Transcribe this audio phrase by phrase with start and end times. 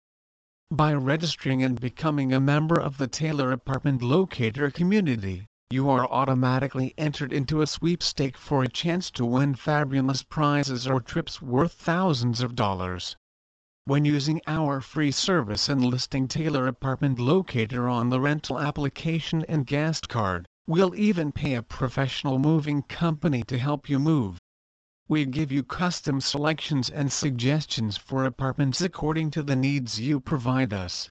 [0.70, 6.92] By registering and becoming a member of the Taylor Apartment Locator community, you are automatically
[6.98, 12.42] entered into a sweepstake for a chance to win fabulous prizes or trips worth thousands
[12.42, 13.16] of dollars.
[13.90, 19.66] When using our free service and listing Taylor Apartment Locator on the rental application and
[19.66, 24.38] guest card, we'll even pay a professional moving company to help you move.
[25.08, 30.72] We give you custom selections and suggestions for apartments according to the needs you provide
[30.72, 31.10] us.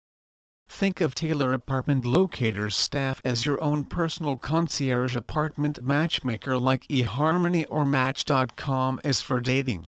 [0.70, 7.66] Think of Taylor Apartment Locator's staff as your own personal concierge apartment matchmaker like eHarmony
[7.70, 9.84] or Match.com is for dating.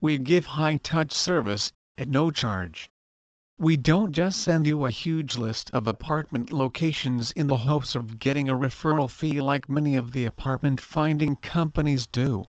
[0.00, 2.90] We give high-touch service, at no charge.
[3.56, 8.18] We don't just send you a huge list of apartment locations in the hopes of
[8.18, 12.46] getting a referral fee like many of the apartment finding companies do.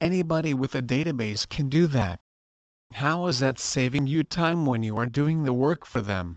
[0.00, 2.18] Anybody with a database can do that.
[2.94, 6.36] How is that saving you time when you are doing the work for them?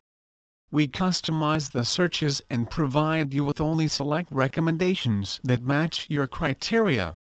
[0.70, 7.16] We customize the searches and provide you with only select recommendations that match your criteria.